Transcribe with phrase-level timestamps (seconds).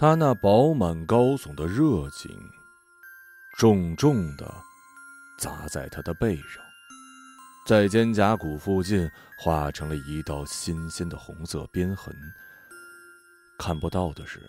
[0.00, 2.30] 他那饱满高耸的热情，
[3.56, 4.48] 重重的
[5.36, 6.62] 砸在他的背上，
[7.66, 12.14] 在肩胛骨附近画成了一道新鲜的红色边痕。
[13.58, 14.48] 看不到的是，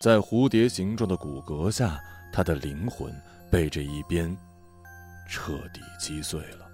[0.00, 1.98] 在蝴蝶形状的骨骼下，
[2.32, 3.12] 他的灵魂
[3.50, 4.38] 被这一鞭
[5.28, 6.64] 彻底击碎了。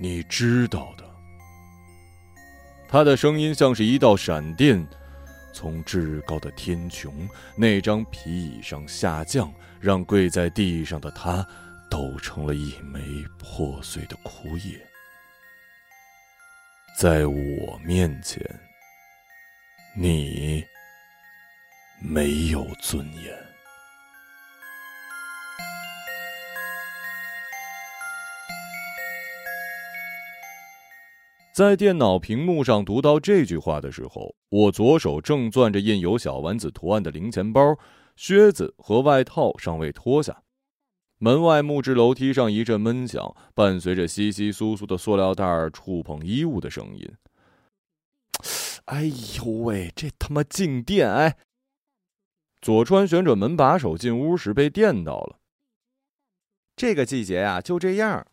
[0.00, 1.04] 你知道的。
[2.88, 4.82] 他的声音像是一道闪电。
[5.52, 7.12] 从至高的天穹
[7.56, 11.46] 那张皮椅上下降，让跪在地上的他
[11.90, 13.00] 抖成了一枚
[13.38, 14.80] 破碎的枯叶。
[16.98, 18.40] 在我面前，
[19.96, 20.64] 你
[22.00, 23.51] 没有尊严。
[31.52, 37.78] 在电脑屏幕上读到这句话的时候，我左手正攥着印有小丸子图案的零钱包，
[38.16, 40.42] 靴子和外套尚未脱下。
[41.18, 47.12] 门外木质楼梯上一阵闷响，伴随着稀稀疏疏的塑料袋触碰衣物的声音。
[48.86, 49.04] 哎
[49.36, 51.12] 呦喂，这他妈静电！
[51.12, 51.36] 哎，
[52.62, 55.38] 左川旋转门把手进屋时被电到了。
[56.74, 58.26] 这个季节呀，就这样。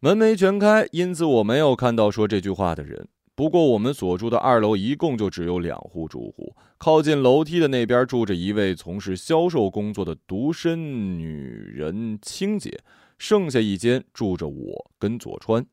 [0.00, 3.08] 门没全开，因此我没有看到说这句话的人。
[3.34, 12.80] 不过，我们所住的二楼一共就只有两户住户，靠近楼梯的那边住着一位从事销售工作的独身女人青姐，
[13.18, 15.66] 剩下一间住着我跟佐川。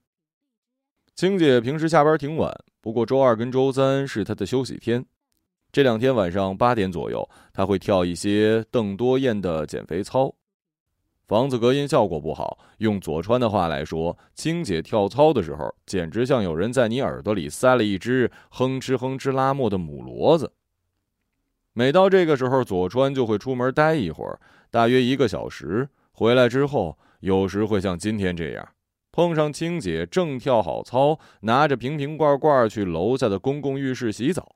[1.15, 2.51] 青姐平时下班挺晚，
[2.81, 5.05] 不过周二跟周三是她的休息天。
[5.71, 10.33] 这两天晚上八点左右，她会跳一些邓多燕的减肥操。
[11.27, 20.53] 房子隔音效果不好，用佐川的话来说，青姐跳操的时候，简直像有人在你耳朵里塞了一只哼哧哼哧拉磨的母骡子。
[21.73, 24.39] 每到这个时候，佐川就会出门待一会儿，
[24.69, 25.89] 大约一个小时。
[26.11, 28.69] 回来之后，有时会像今天这样，
[29.11, 34.55] 碰上青姐正跳好操，拿着瓶瓶罐罐去楼下的公共浴室洗澡。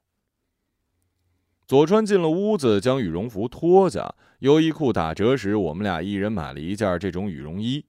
[1.66, 4.14] 佐川进了屋子，将羽绒服脱下。
[4.40, 7.86] 优衣库打折时，我们俩一人买了一件这种羽绒衣，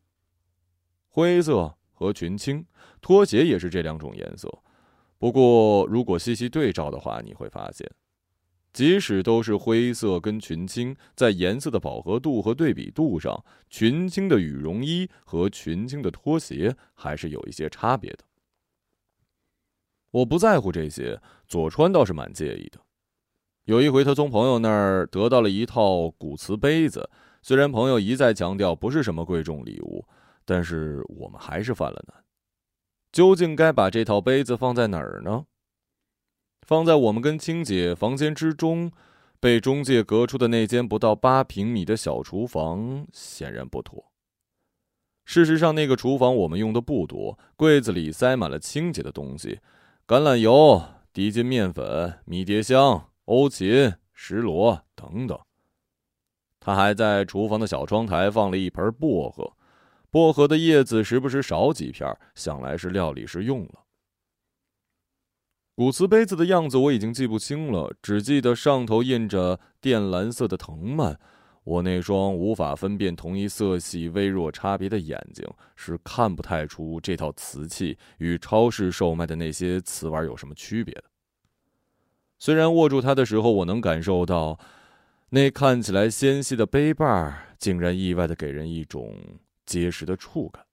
[1.09, 2.67] 灰色和群青，
[3.01, 4.53] 拖鞋也是这两种颜色。
[5.17, 7.89] 不过，如果细细对照的话，你会发现，
[8.73, 18.25] 即使都是灰色跟群青，在颜色的饱和度和对比度上，群青的羽绒衣和群青的拖鞋还是有一些差别的。
[20.11, 22.81] 我不在乎这些，佐川倒是蛮介意的。
[23.71, 27.09] 有一回，他从朋友那儿得到了一套古瓷杯子。
[27.41, 30.05] 虽然朋友一再强调不是什么贵重礼物，
[30.45, 32.25] 但是我们还是犯了难。
[33.13, 35.45] 究竟该把这套杯子放在哪儿呢？
[36.67, 38.91] 放在我们跟青姐房间之中，
[39.39, 44.11] 被中介隔出的那间不到八平米的小厨房，显然不妥。
[45.25, 49.61] 事实上，那个厨房我们用的不多，柜子里塞满了青姐的东西：
[50.09, 50.83] 橄榄油、
[51.13, 53.07] 低筋面粉、迷迭香。
[53.31, 55.39] 欧芹、石螺等等，
[56.59, 59.53] 他还在厨房的小窗台放了一盆薄荷，
[60.11, 63.85] 薄荷的叶子时不时少几片，想来是料理时用了。
[65.77, 71.17] 古瓷杯子的样子我已经记不清了，只记得上头印着靛蓝色的藤蔓。
[71.63, 81.05] 我那双无法分辨同一色系微弱差别的眼睛是看不太出这套瓷器与超市售卖的那些瓷碗有什么区别的。
[82.41, 84.59] 虽然握住它的时候，我能感受到，
[85.29, 89.15] 那看起来纤细的杯把竟然意外的给人一种
[89.67, 90.65] 结实的触感。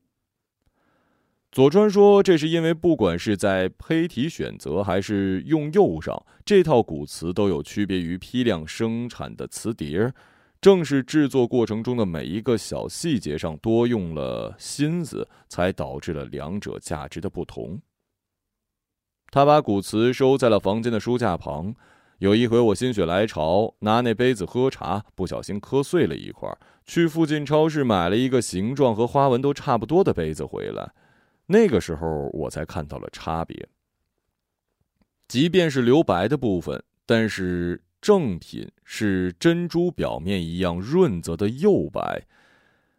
[1.51, 10.13] 佐川说，这是因为不管是在胚体选择还是用釉上，这套古瓷都有区别于批量生产的瓷碟，
[10.61, 17.81] 正是制作过程中的每一个小细节上多用了心思，才导致了两者价值的不同。
[19.29, 21.75] 他把古瓷收在了房间的书架旁。
[22.19, 26.49] 有一回，我心血来潮拿那杯子喝茶，不小心磕碎了一块。
[26.83, 30.91] 去附近超市买了一个形状和花纹都差不多的杯子回来。
[31.45, 33.67] 那个时候，我才看到了差别。
[35.27, 42.25] 即便是留白的部分，但是正品是珍珠表面一样润泽的釉白，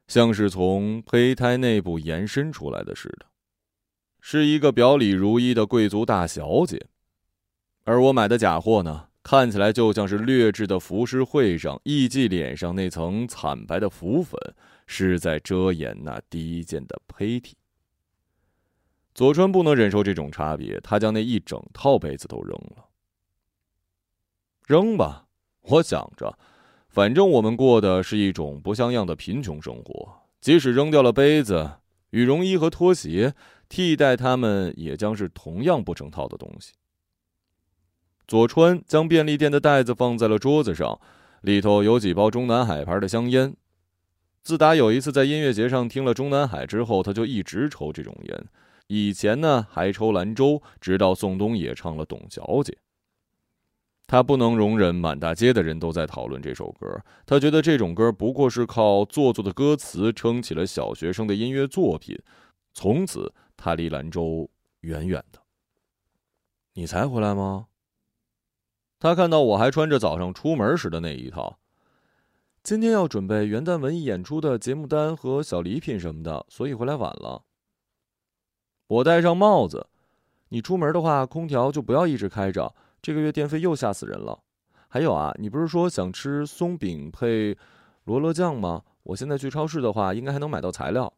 [0.06, 3.26] 像是从胚胎内部延伸出来的似的。
[4.30, 6.84] 是一个表里如一的贵族大小姐，
[7.84, 14.38] 而我买的假货呢，看起来就像是劣质的浮世绘上艺妓脸上那层惨白的浮粉，
[14.86, 17.56] 是在遮掩那低贱的胚体。
[19.14, 22.84] 佐川不能忍受这种差别，他将那一整套杯子都扔了。
[24.66, 25.24] 扔吧，
[25.62, 26.38] 我想着，
[26.90, 31.78] 反正我们过的是一种不像样的贫穷生活，即使扔掉了杯子、
[32.10, 33.34] 羽绒衣和拖鞋，
[33.68, 36.72] 替代他们也将是同样不成套的东西。
[38.26, 41.00] 佐川将便利店的袋子放在了桌子上，
[41.42, 43.54] 里头有几包中南海牌的香烟。
[44.42, 48.46] 自打有一次在音乐节上听了中南海之后，他就一直抽这种烟。
[48.86, 52.72] 以前呢还抽兰州，直到宋冬野唱了《董小姐》。
[54.06, 56.86] 他不能容忍满大街的人都在讨论这首歌，
[57.26, 62.18] 他觉得这种歌不过是靠做作的歌词撑起了小学生的音乐作品。
[62.72, 64.48] 从此，他离兰州
[64.80, 65.38] 远远的。
[66.72, 67.66] 你才回来吗？
[68.98, 71.58] 他看到我还穿着早上出门时的那一套。
[72.62, 77.44] 今天要准备元旦文艺演出的节目单和小礼品什么的，所以回来晚了。
[78.86, 79.88] 我戴上帽子，
[80.48, 82.74] 你出门的话，空调就不要一直开着。
[83.02, 84.40] 这个月电费又吓死人了。
[84.88, 87.56] 还有啊，你不是说想吃松饼配
[88.04, 88.82] 罗勒酱吗？
[89.02, 91.12] 我现在去超市的话，应该还能买到材料。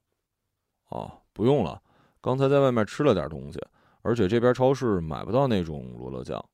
[0.88, 1.82] 哦，不用了，
[2.20, 3.58] 刚才在外面吃了点东西，
[4.02, 6.44] 而且这边超市买不到那种罗勒酱。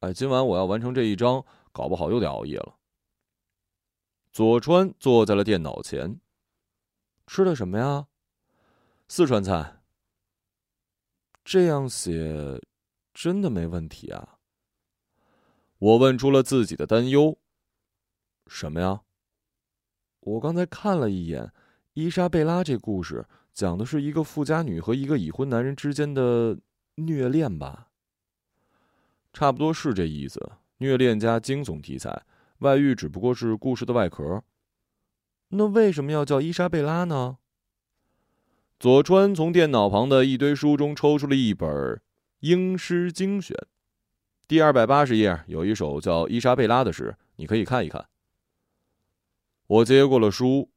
[0.00, 2.76] 哎，今晚我要完成这一章，搞不好又得熬夜了。
[4.30, 6.20] 左川坐在了电脑前，
[7.26, 8.06] 吃的什么呀？
[9.08, 9.80] 四川菜。
[11.44, 12.60] 这样写，
[13.12, 14.38] 真的没问题啊？
[15.78, 17.38] 我问出了自己的担忧。
[18.46, 19.02] 什么呀？
[20.20, 21.52] 我刚才看了一眼
[21.92, 26.58] 伊莎贝拉这故事，讲的是一个富家女和一个已婚男人之间的
[26.96, 27.88] 虐恋吧？
[29.32, 32.24] 差不多是这意思，虐恋加惊悚题材，
[32.58, 34.42] 外遇只不过是故事的外壳。
[35.48, 37.38] 那为什么要叫伊莎贝拉呢？
[38.80, 41.68] 佐川从电脑旁的一堆书中抽出了一本
[42.40, 43.56] 《英诗精选》，
[44.48, 48.04] 第二百八十页有一首叫《伊莎贝拉》的诗，你可以看一看。
[49.66, 50.70] 我接过了书，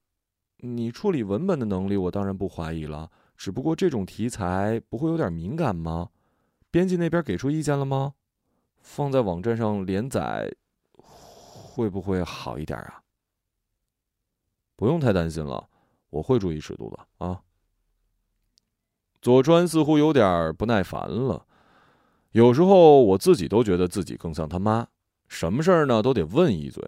[0.57, 6.09] 你处理文本的能力我当然不怀疑了，只不过这种题材不会有点敏感吗？
[6.71, 8.15] 编辑那边给出意见了吗？
[8.81, 10.51] 放在网站上连载
[10.94, 13.04] 会不会好一点啊？
[14.75, 15.69] 不用太担心了，
[16.09, 17.42] 我会注意尺度的啊。
[19.21, 21.45] 佐川似乎有点不耐烦了。
[22.31, 24.88] 有时候我自己都觉得自己更像他妈，
[25.27, 26.83] 什么事儿呢都得问一嘴。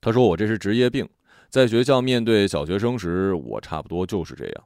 [0.00, 1.08] 他说我这是职业病，
[1.48, 4.64] 在学校面对小学生时，我差不多就是这样。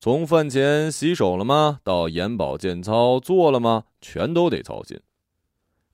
[0.00, 5.00] 从饭前洗手了吗，到眼保健操做了吗，全都得操心。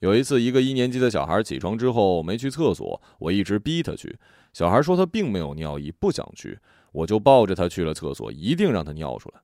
[0.00, 4.19] 有一次，一个一年级的小孩起床之后没去厕所，我一直逼他去。
[4.53, 6.59] 小孩说他并没有尿意，不想去，
[6.93, 9.41] 我就抱着他去了厕所，一定让他尿出来。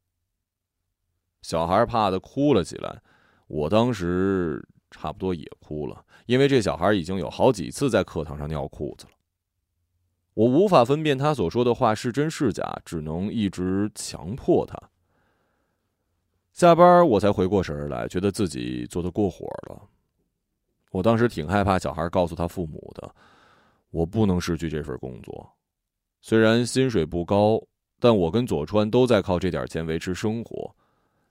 [1.41, 3.01] 小孩怕的哭了起来，
[3.47, 9.13] 我当时差不多也哭了，因为这小孩已经有好几次在课堂上尿裤子了。
[10.35, 14.79] 我无法分辨他所说的话是真是假，只能一直强迫他。
[16.53, 19.89] 下班我才回过神来，觉得自己做的过火了。
[20.91, 23.15] 我当时挺害怕小孩告诉他父母的，
[23.91, 25.51] 我不能失去这份工作。
[26.21, 27.63] 虽然薪水不高，
[27.99, 30.75] 但我跟佐川都在靠这点钱维持生活。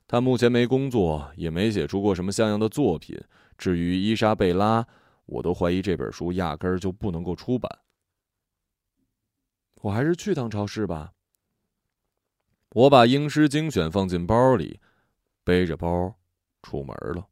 [0.07, 3.19] 他目前没工作，也没写出过什么像样的作品。
[3.57, 4.85] 至于伊莎贝拉，
[5.25, 7.69] 我都怀疑这本书压根儿就不能够出版。
[9.81, 11.11] 我还是去趟超市吧。
[12.73, 14.79] 我把英诗精选放进包里，
[15.43, 16.15] 背着包
[16.61, 17.25] 出门了。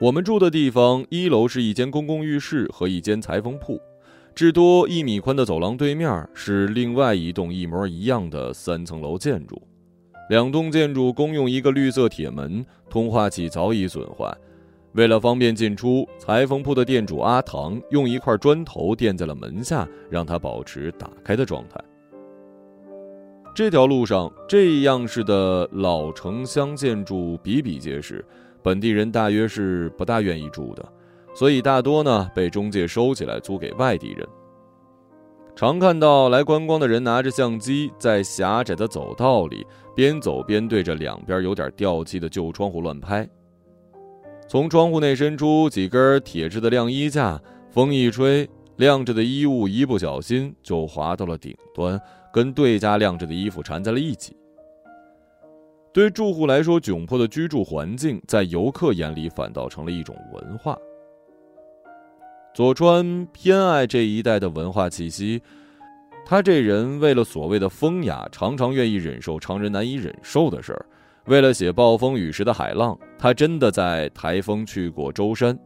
[0.00, 3.80] 我们住的地方一楼是一间公共浴室和一间裁缝铺。
[4.34, 9.62] 至多一米宽的走廊对面是另外一栋一模一样的三层楼建筑，
[10.28, 14.36] 两栋建筑共用一个绿色铁门，通话器早已损坏。
[14.94, 21.80] 为了方便进出，裁缝铺的店主阿唐用一块砖头垫在了门下，让它保持打开的状态。
[23.54, 28.24] 这条路上这样式的老城乡建筑比比皆是，
[28.62, 30.84] 本地人大约是不大愿意住的。
[31.34, 34.24] 所以大多呢被中介收起来租给外地人。
[35.56, 43.28] 常看到来观光的人拿着相机，在狭窄的走道里边走边对着两边有点掉漆的旧窗户乱拍。
[44.46, 52.00] 从窗户内伸出几根铁质的晾衣架，风一吹，晾着的衣物一不小心就滑到了顶端，
[52.32, 54.36] 跟对家晾着的衣服缠在了一起。
[55.92, 60.76] 对住户来说，窘迫的居住环境，在游客眼里反倒成了一种文化。
[62.52, 65.40] 佐川偏爱这一带的文化气息，
[66.26, 70.86] 他这人为了所谓的风雅，常常愿意忍受常人难以忍受的事儿，
[71.26, 75.58] 为了写暴风雨时的海浪，他真的在台风去过舟山。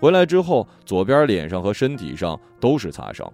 [0.00, 3.30] 回来之后，左边脸上和身体上都是擦伤。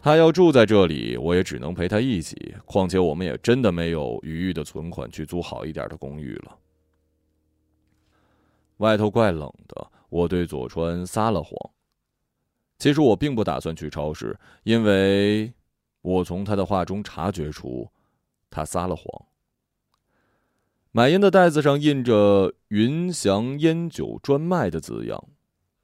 [0.00, 2.54] 他要住在这里，我也只能陪他一起。
[2.64, 6.56] 况且我们也真的没有余裕的存款去租好一点的公寓了。
[8.78, 11.52] 外头怪冷的，我对佐川撒了谎。
[12.78, 15.52] 其实我并不打算去超市，因为
[16.00, 17.86] 我从他的话中察觉出，
[18.48, 19.04] 他撒了谎。
[20.92, 25.28] 买烟的袋子上印着“云祥烟酒专卖”的字样，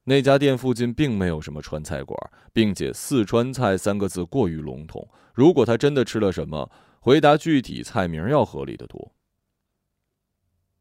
[0.02, 2.18] 那家店附近并没有什么川菜馆，
[2.52, 5.08] 并且“四川菜”三个字过于笼统。
[5.32, 9.12] 如果他真的吃了什么，回答具体菜名要合理的多。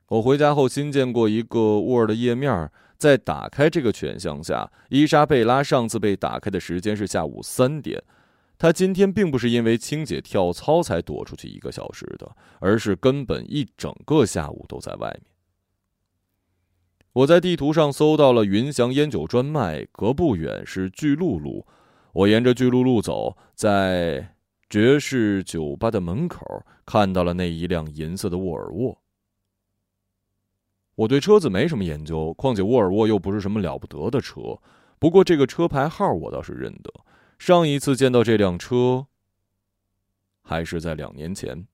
[0.07, 8.03] 我回家后新建过一个 Word 页面，在打开这个选项下，伊莎贝拉上次被打开的时间是下午三点。
[8.57, 15.23] 他今天并不是因为清姐跳操才躲出去一个小时的，而是根本一整个下午都在外面。
[17.13, 21.65] 我在地图上搜到了云祥烟酒专卖，隔不远是巨鹿路。
[22.13, 24.35] 我沿着巨鹿路走，在
[24.69, 26.45] 爵士酒吧的门口
[26.85, 29.01] 看到了那一辆银色的沃尔沃。
[30.95, 34.57] 我对车子没什么研究，况且沃尔沃又不是什么了不得的车。
[34.97, 36.93] 不过这个车牌号我倒是认得。
[37.37, 39.07] 上一次见到这辆车，
[40.41, 41.67] 还是在两年前。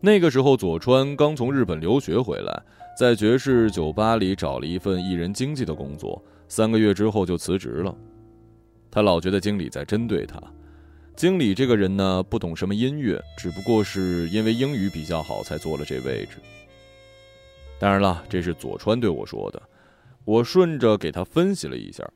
[0.00, 2.62] 那个时候，佐川刚从日本留学回来，
[2.98, 7.96] 在爵士酒吧里找了一份艺人经纪的工作，三个月之后就辞职了。
[8.90, 10.42] 他老觉得经理在针对他。
[11.14, 16.38] 经理这个人呢，不懂什么音乐，只不过是因为英语比较好才做了这位置。
[17.78, 19.62] 当然了，这是佐川对我说的。
[20.24, 22.08] 我顺着给他分析了一下，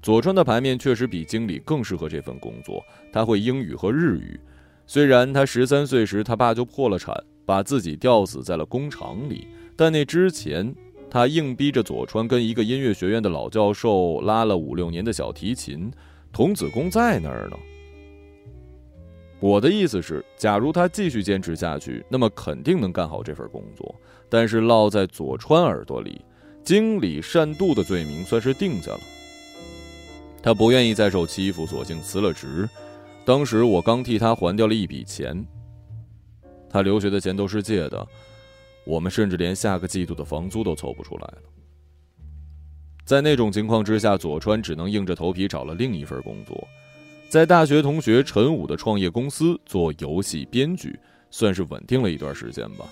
[0.00, 2.82] 佐川的牌面确实比经理更适合这份工作。
[3.12, 4.40] 他会英语和日语，
[4.86, 7.14] 虽然他十三岁时他爸就破了产，
[7.44, 10.74] 把自己吊死在了工厂里，但那之前
[11.10, 15.90] 他硬逼着佐川跟一个音乐学院的老教授拉了五六年的小提琴。
[16.32, 17.56] 童子功在那儿呢。
[19.40, 23.94] 我的意思是，假如他继续坚持下去，那么肯定能干好这份工作。
[24.28, 26.20] 但是落在佐川耳朵里。
[26.66, 29.00] 经理善妒的罪名算是定下了，
[30.42, 32.68] 他不愿意再受欺负，索性辞了职。
[33.24, 35.46] 当时我刚替他还掉了一笔钱，
[36.68, 38.04] 他留学的钱都是借的，
[38.84, 41.38] 我们甚至连下个季度的房租都凑不出来了。
[43.04, 46.66] 在那种情况之下，佐川只能硬着头皮找了另一份工作，
[47.28, 50.98] 在大学同学陈武的创业公司做游戏编剧，
[51.30, 52.84] 算是稳定了一段时间吧。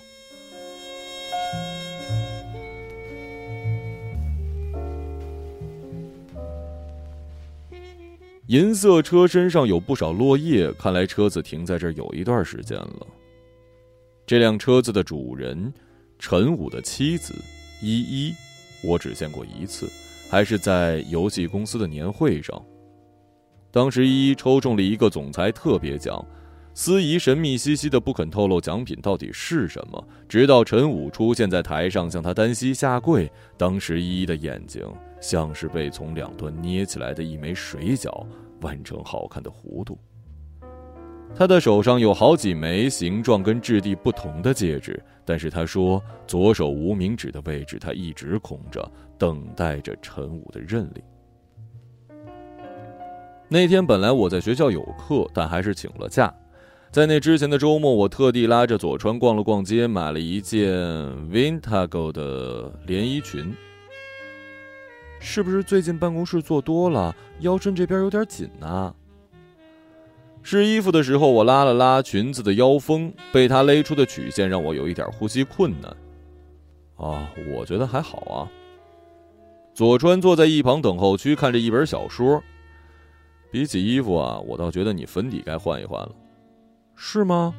[8.47, 13.07] 银色车身上有不少落叶，看来车子停在这儿有一段时间了。
[14.23, 15.73] 这辆车子的主人，
[16.19, 17.33] 陈武的妻子
[17.81, 18.35] 依依，
[18.83, 19.89] 我只见过一次，
[20.29, 22.63] 还是在游戏公司的年会上。
[23.71, 26.23] 当时依依抽中了一个总裁特别奖，
[26.77, 34.85] 司仪神秘兮兮的不肯透露奖品到底是什么，直到陈武出现在台上向他单膝下跪，当时依依的眼睛。
[35.21, 38.25] 像是被从两端捏起来的一枚水饺，
[38.59, 39.97] 完成好看的弧度。
[41.33, 48.85] 他的手上有好几枚形状跟质地不同的戒指，但是他说左手无名指的位置他一直空着，
[49.17, 51.01] 等待着陈武的认领。
[53.47, 56.31] 那天本来我在学校有课，但还是请了假。
[56.95, 60.71] 在那之前的周末，我特地拉着佐川逛了逛街，买了一件
[61.29, 63.53] Vintago 的连衣裙。
[65.19, 68.95] 是不是最近办公室坐多了，腰身这边有点紧呢？
[70.41, 75.97] 试衣服的时候，我拉了拉裙子的腰封，被她勒出的曲线让我有一点呼吸困难。
[76.95, 78.47] 啊，我觉得还好啊。
[79.73, 82.41] 佐川坐在一旁等候区，看着一本小说。
[83.51, 86.15] 比起衣服啊，我倒觉得你粉底该换一换了。
[86.95, 87.53] 是吗？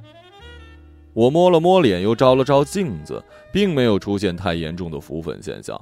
[1.12, 5.81] 我摸了摸脸，又照了照镜子，并没有出现太严重的浮粉现象。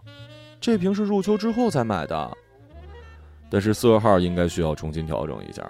[0.61, 2.37] 这瓶是入秋之后才买的，
[3.51, 5.69] 但是色号应该需要重新调整一下。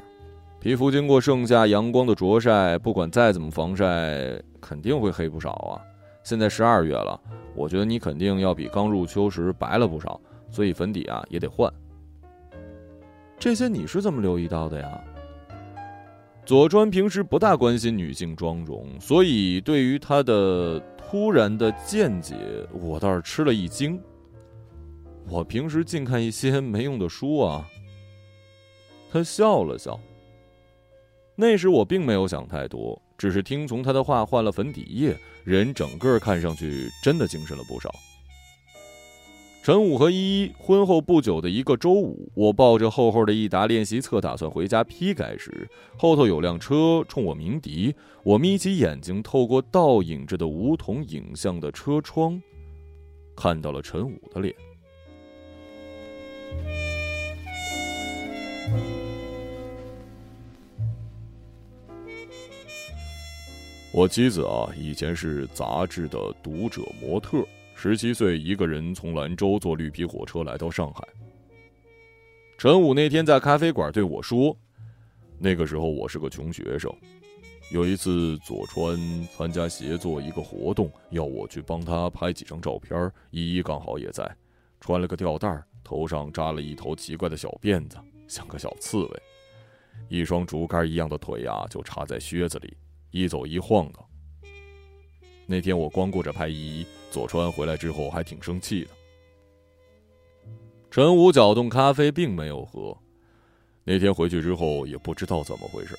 [0.60, 5.80] 皮肤经过盛夏阳光的灼晒，不管再怎么防晒，肯定会黑不少啊。
[6.22, 7.20] 现在十二月了，
[7.54, 11.72] 我觉得你肯定要比刚入秋时白了不少，所以粉底啊也得换。
[13.38, 15.00] 这些你是怎么留意到的呀？
[16.46, 22.34] 左川平时不大关心女性妆容，所以对于他的突然的见解，
[22.70, 23.98] 我倒是吃了一惊。
[25.26, 27.66] 我平时净看一些没用的书啊。
[29.10, 29.98] 他笑了笑，
[31.34, 37.90] 那时我并没有想太多，只是听从他的话换了粉底液，人整个看上去真的精神了不少。
[39.64, 45.66] 陈武和依依婚后不久的一个周五，我抱着厚厚的一沓练习册，打算回家批改时，
[45.96, 47.94] 后头有辆车冲我鸣笛。
[48.24, 52.38] 我眯起眼睛，透过倒影着的梧桐影像的车窗，
[53.34, 54.54] 看到了陈武的脸。
[63.94, 67.42] 我妻子啊，以前是杂志的读者模特，
[67.84, 71.06] 十七岁一个人从兰州坐绿皮火车来到上海。
[72.56, 74.56] 陈武那天在咖啡馆对我说
[75.38, 76.90] ：“那个时候我是个穷学生，
[77.70, 78.96] 有一次佐川
[79.36, 83.12] 参加协作一个活动，要我去帮他拍几张照片。
[83.30, 84.34] 依依刚好也在，
[84.80, 89.22] 穿了个吊带，头上扎了一头奇怪的小辫子，像个小刺猬，
[90.08, 92.74] 一双竹竿一样的腿呀，就插在靴子里。”
[93.12, 93.98] 一走一晃的。
[95.46, 98.90] 那天我光顾着拍依依，佐川回来之后还挺生气的。
[100.90, 102.96] 陈武搅动咖啡并没有喝。
[103.84, 105.98] 那天回去之后也不知道怎么回事，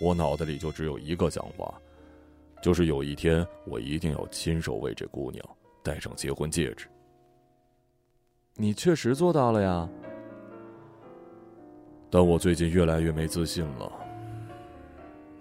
[0.00, 1.74] 我脑袋里就只有一个想法，
[2.62, 5.44] 就是有一天我一定要亲手为这姑娘
[5.82, 6.88] 戴上结婚戒指。
[8.54, 9.86] 你确实做到了呀。
[12.08, 13.92] 但我最近越来越没自信了，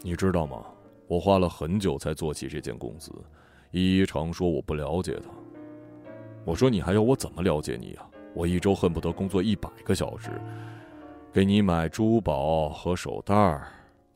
[0.01, 0.65] 你知道吗？
[1.07, 3.13] 我花了很久才做起这间公司，
[3.75, 5.29] 依依常说我不了解他。
[6.45, 8.07] 我说你还要我怎么了解你啊？
[8.33, 10.41] 我一周恨不得工作一百个小时，
[11.33, 13.67] 给你买珠宝和手袋儿。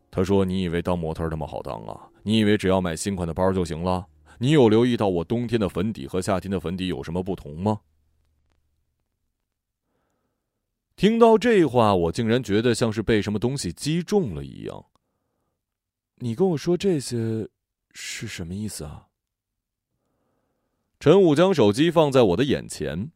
[0.10, 2.10] 他说：“你以为当模特那么好当啊？
[2.24, 4.08] 你以为只要买新款的包就行了？
[4.38, 7.82] 你有留意到我冬天的粉底和夏天的粉底有什么不同吗？”
[10.96, 14.86] 听到这话，我竟然觉得像是被什么东西击中了一样。
[16.16, 17.48] 你跟我说这些
[17.94, 19.08] 是什么意思啊？
[21.00, 23.12] 陈武将手机放在我的眼前。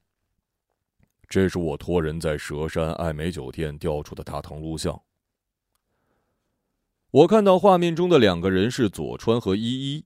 [1.28, 5.02] 这是我托人在佘山爱美酒店调出的大堂录像。
[7.12, 10.06] 我看到画面中的两个人是左川和依依。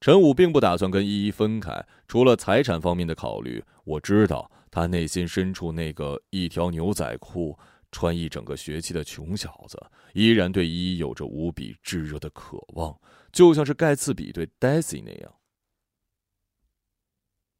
[0.00, 7.58] 陈武并不打算跟依依分开，除了财产方面的考虑，我知道他内心深处那个一条牛仔裤。
[7.90, 9.80] 穿一整个学期的穷小子，
[10.14, 12.98] 依然对依依有着无比炙热的渴望，
[13.30, 15.32] 就像是盖茨比对黛西那样。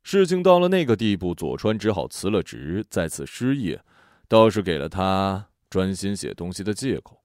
[0.05, 3.83] 事情到了那个地步，佐川只好辞了职，再次失业，
[4.29, 7.23] 倒是给了他专心写东西的借口。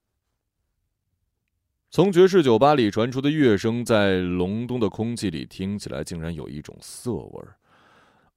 [1.90, 7.56] 从爵士酒吧里传出的乐声，在隆冬的空气里听起来，竟然有一种涩味儿，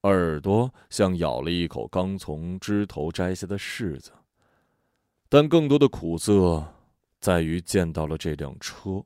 [0.02, 4.12] 耳朵像咬了一口刚从枝头摘下的柿子。
[5.30, 6.74] 但更多的苦涩，
[7.18, 9.02] 在于见到了这辆车。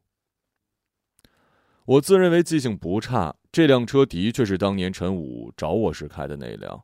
[1.88, 6.78] 我自认为记性不差，这辆车的确是当年陈武找我时开的那辆。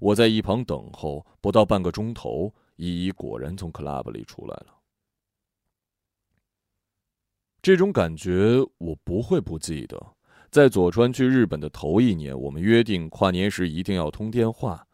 [0.00, 4.74] 我在一旁等候，不到半个钟头，依依果然从 club 里出来了。
[7.62, 9.96] 这种感觉我不会不记得。
[10.50, 14.84] 在佐川去日本的头一年，我们约定跨年时一定要通电话。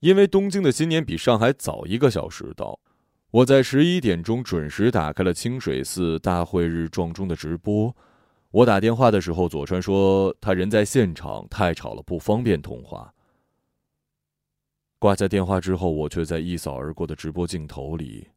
[0.00, 2.78] 因为东京的新年比上海早一个小时到，
[3.30, 7.96] 我在十一点钟准时打开了清水寺大会日撞钟的直播。
[8.52, 13.14] 我打电话的时候，佐川说他人在现场，太吵了，不方便通话。
[14.98, 18.28] 挂下电话之后，我却在一扫而过的直播镜头里，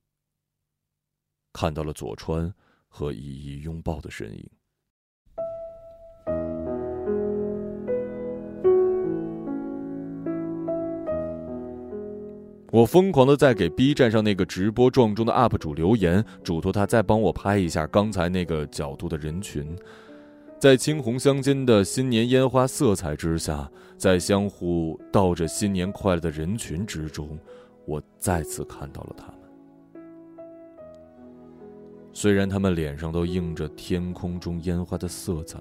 [1.52, 2.52] 看到了佐川
[2.88, 4.50] 和依依拥抱的身影。
[12.76, 19.74] 我疯狂的在给 B 站上那个直播撞钟的 UP 主留言，嘱托他再帮我拍一下刚才那个角度的人群，
[20.60, 27.40] 在青红相间的新年烟花色彩之下，在相互道着新年快乐的人群之中，
[27.86, 30.04] 我再次看到了他们。
[32.12, 35.58] 虽然他们脸上都映着天空中烟花的色彩，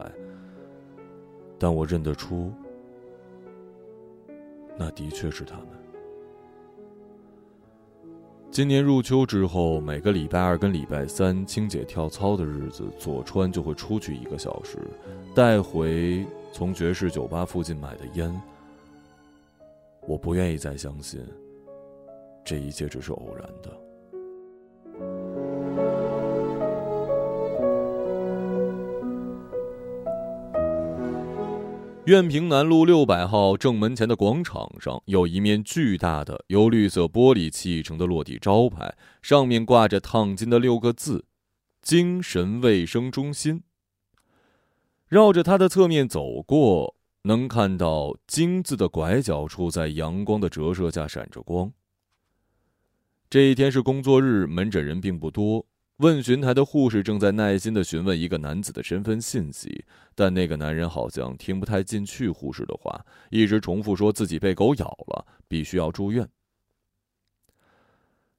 [1.61, 2.53] 但我认得出，
[4.77, 5.84] 那的确是他们。
[8.55, 14.79] 今年入秋之后，每个礼拜二跟礼拜三青姐跳操的日子，佐川就会出去一个小时，
[15.35, 18.33] 带回从爵士酒吧附近买的烟。
[20.07, 21.21] 我不愿意再相信，
[22.45, 23.77] 这一切只是偶然的。
[32.07, 41.25] 苑平南路六百号正门前的广场上，有一面巨大的由绿色玻璃砌成的落地招牌，上面挂着烫金的六个字
[41.81, 43.63] ：“精神卫生中心。
[45.09, 51.73] 绕着它的侧面走过，能看到“金”字的拐角处在阳光的折射下闪着光。
[53.31, 55.65] 这一天是工作日，门诊人并不多。
[55.99, 66.29] 问询台的护士正在耐心的询问一个男子的身份信息，但那个男人好像听不太进去护士的话，一直重复说自己被狗咬了，必须要住院。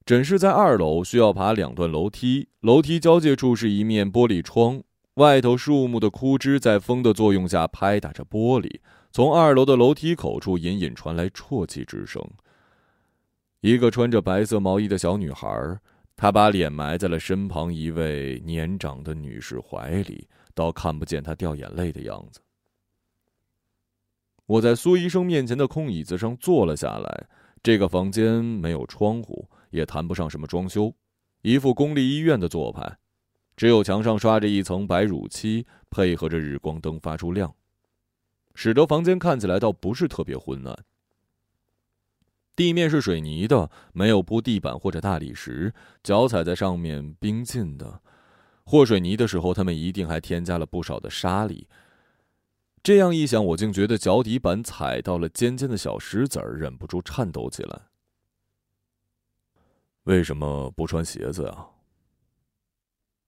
[0.05, 4.83] 诊室在二楼，需要爬两段楼梯，楼梯交界处是一面玻璃窗。
[5.15, 8.81] 外头树木的枯枝在风的作用下拍打着玻璃，
[9.13, 12.21] 从二楼的楼梯口处隐隐传来啜泣之声。
[13.61, 15.79] 一个穿着白色毛衣的小女孩，
[16.15, 22.39] 他把脸埋在了身旁一位年长的女士怀里，倒看不见她掉眼泪的样子。
[24.45, 27.27] 我在苏医生面前的空椅子上坐了下来。
[27.61, 30.93] 这个房间没有窗户，也谈不上什么装修，
[31.41, 32.97] 一副公立医院的做派。
[33.57, 37.55] 只有墙上刷着一层白乳漆，配合着日光灯发出亮，
[38.53, 40.77] 使得房间看起来倒不是特别昏暗。
[42.55, 48.01] 地面是水泥的，没有铺地板或者大理石，脚踩在上面冰浸的。
[48.63, 51.67] 和水泥的时候，他们一定还添加了不少的沙粒。
[52.81, 57.81] 这样一想，我竟觉得脚底板踩到了尖尖的小石子儿，忍不住颤抖起来。
[60.03, 61.71] 为什么不穿鞋子啊？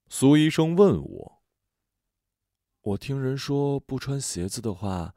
[0.07, 1.41] 苏医生问我
[2.81, 5.13] ：“我听人说，不穿鞋子的话，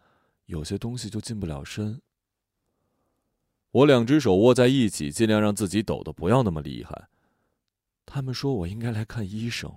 [0.46, 2.02] 有些东西就进不了身。”
[3.72, 7.08] 我两只手握在一起，尽量让自己抖得不要那么厉害。
[8.04, 9.72] 他们说我应该来看医生。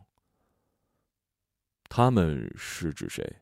[1.87, 3.41] 他们是指谁？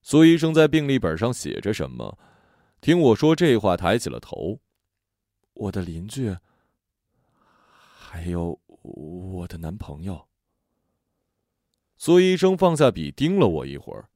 [0.00, 2.18] 苏医生在病历本上写着什么？
[2.80, 4.60] 听我说这话，抬起了头。
[5.52, 6.36] 我的邻居，
[7.96, 8.58] 还有。
[8.82, 10.28] 我的男朋友。
[11.96, 14.10] 苏医生放下笔，盯了我一会儿。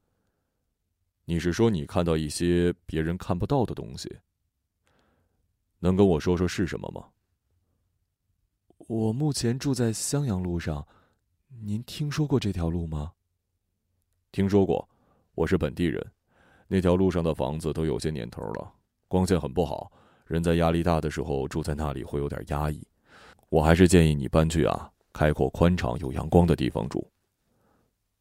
[1.25, 4.19] 你是说你看到一些别人看不到的东西？
[5.79, 7.05] 能跟我说说是什么吗？
[8.87, 10.85] 我目前住在襄阳路上，
[11.61, 13.11] 您听说过这条路吗？
[14.31, 14.87] 听说过，
[15.35, 16.05] 我是本地人。
[16.67, 18.71] 那条路上的房子都有些年头了，
[19.07, 19.91] 光线很不好，
[20.25, 22.85] 人在压力大的时候住在那里会有点压抑。
[23.49, 27.09] 我还是建议你搬去啊，开阔宽敞、有阳光的地方住。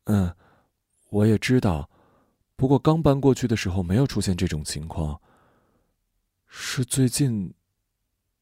[0.05, 0.35] 嗯，
[1.11, 1.89] 我也知道，
[2.57, 5.21] 不过刚搬过去的时候没有出现这种情况，
[6.49, 7.53] 是最近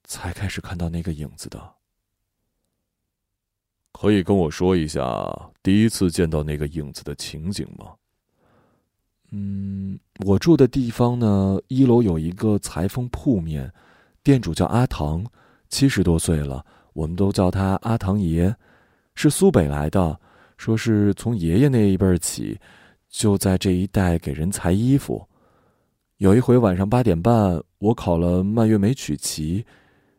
[0.05, 1.75] 才开始看到那个影子的。
[3.93, 5.01] 可以跟我说一下
[5.63, 7.95] 第一次见到那个影子的情景吗？
[9.31, 13.73] 嗯，我住的地方呢，一楼有一个裁缝铺面，
[14.23, 15.25] 店主叫阿唐，
[15.69, 16.65] 七十多岁了。
[16.93, 18.55] 我们都叫他阿唐爷，
[19.15, 20.21] 是苏北来的，
[20.57, 22.59] 说是从爷爷那一辈起，
[23.09, 25.27] 就在这一带给人裁衣服。
[26.19, 29.63] 有一回晚上八点半，我考了蔓越莓曲奇，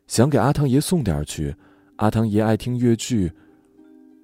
[0.06, 1.52] 想给阿唐爷送点去。
[1.96, 3.32] 阿唐爷爱听越剧，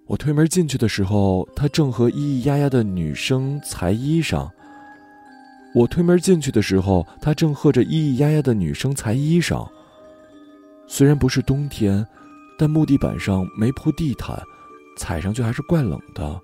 [0.07, 4.49] 我推门进去的时候，他正和咿咿呀呀的女生裁衣裳。
[5.75, 9.69] 我推门进去的时候，他正和着咿咿呀呀的女生裁衣裳。
[10.87, 12.07] 虽然不是冬天。
[12.57, 14.41] 但木地板上没铺地毯，
[14.97, 16.41] 踩上去还是怪冷的。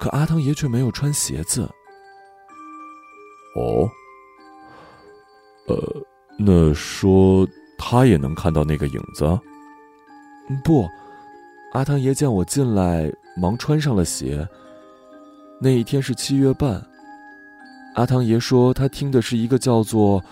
[0.00, 1.70] 可阿汤爷却没有穿鞋子。
[3.56, 3.90] 哦，
[5.66, 5.76] 呃，
[6.38, 9.24] 那说他也能看到那个影子？
[10.62, 10.88] 不，
[11.72, 14.46] 阿汤爷见我进来，忙穿上了鞋。
[15.60, 16.84] 那一天是七月半。
[17.94, 20.22] 阿汤爷说他听的是一个叫做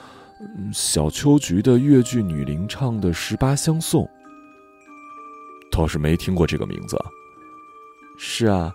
[0.72, 4.04] 小秋菊的越剧女伶唱的《十八相送》。
[5.72, 6.96] 倒是没听过这个名字。
[8.18, 8.72] 是啊，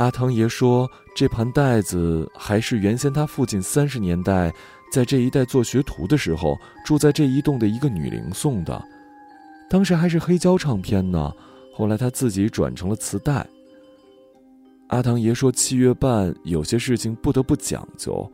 [0.00, 4.50] 阿汤爷说这盘带子还是原先他父亲三十年代
[4.90, 8.82] 在这一带做学徒的时候住在这一栋的一个女伶送的，
[9.68, 11.30] 当时还是黑胶唱片呢，
[11.74, 13.46] 后来他自己转成了磁带。
[14.86, 18.26] 阿汤爷说七月半有些事情不得不讲究，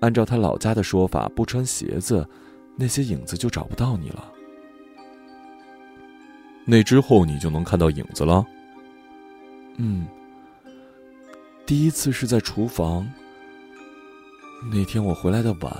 [0.00, 2.28] 按照他老家的说法，不穿鞋子，
[2.76, 4.30] 那些影子就找不到你了。
[6.66, 8.44] 那之后你就能看到影子了。
[9.78, 10.06] 嗯，
[11.66, 13.10] 第一次是在厨房。
[14.70, 15.74] 那天我回来的晚，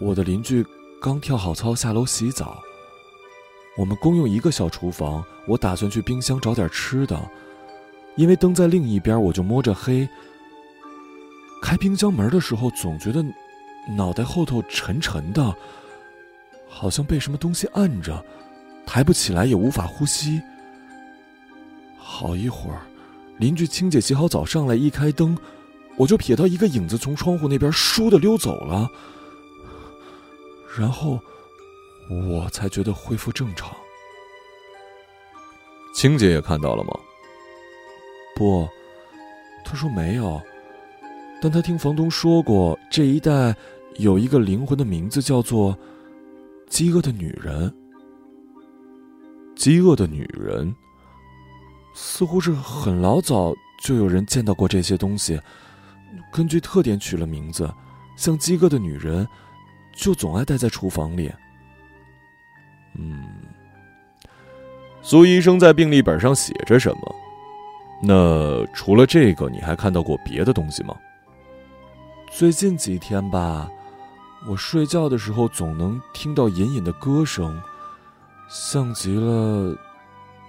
[0.00, 0.66] 我的邻居
[1.00, 2.60] 刚跳好操下楼洗澡。
[3.78, 7.18] 我们共用一个小厨房，我打算去冰箱找点吃的，
[8.16, 10.08] 因为灯在另一边，我就摸着黑。
[11.62, 13.24] 开冰箱门的时候，总觉得
[13.96, 15.54] 脑袋后头沉沉的，
[16.68, 18.24] 好像被什么东西按着。
[18.84, 20.42] 抬不起来，也无法呼吸。
[21.96, 22.82] 好一会儿，
[23.38, 25.36] 邻居青姐洗好澡上来，一开灯，
[25.96, 28.88] 我就瞥到一个影子从窗户那边倏的溜走了，
[30.78, 31.18] 然后
[32.28, 33.74] 我才觉得恢复正常。
[35.94, 36.90] 青姐也看到了吗？
[38.36, 38.68] 不，
[39.64, 40.40] 她说没有，
[41.40, 43.54] 但她听房东说过，这一带
[43.96, 45.76] 有一个灵魂的名字叫做
[46.70, 47.72] “饥饿的女人”。
[49.54, 50.74] 饥饿的女人，
[51.94, 55.40] 似乎是很老早就有人见到过这些东西，
[56.32, 57.72] 根据特点取了名字，
[58.16, 59.26] 像饥饿的女人，
[59.94, 61.32] 就总爱待在厨房里。
[62.94, 63.24] 嗯。
[65.02, 67.14] 苏医生在病历本上写着什么？
[68.04, 70.94] 那除了这个，你还看到过别的东西吗？
[72.30, 73.68] 最近几天吧，
[74.46, 77.60] 我睡觉的时候总能听到隐隐的歌声，
[78.48, 79.76] 像极了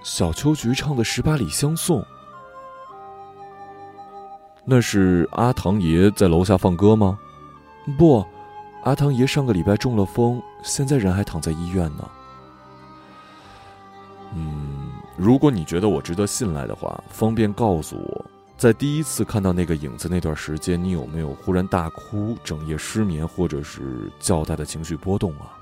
[0.04, 2.02] 小秋菊唱的《十八里相送》。
[4.66, 7.18] 那是阿唐爷在楼下放歌吗？
[7.98, 8.24] 不，
[8.84, 12.10] 阿唐爷上个礼拜中了风，现在人还躺在医院呢。
[14.36, 18.26] 嗯，如果你觉得我值得信赖的话，方便告诉我，
[18.58, 25.58] 在第一次看到那个影子那段时间，你有没有忽然大哭、整夜失眠，或者是较大的情绪波动啊？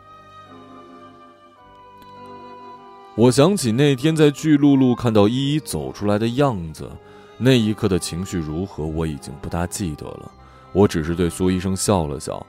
[3.15, 6.89] 我想起那天在巨鹿路看到依依走出来的样子，
[7.37, 10.31] 那一刻的情绪如何，我已经不大记得了。
[10.71, 12.43] 我只是对苏医生笑了笑，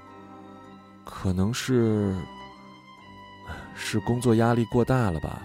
[1.05, 2.16] 可能是
[3.75, 5.42] 是工作压力过大了吧。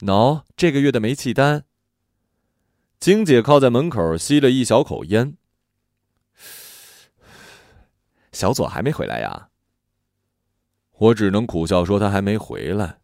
[0.00, 1.64] 喏，这个月的煤气单。
[3.06, 5.36] 金姐靠在门口吸了一小口烟。
[8.32, 9.50] 小左还没回来呀？
[10.98, 12.98] 我只能苦笑说他还没回来。